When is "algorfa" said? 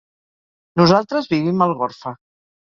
1.71-2.19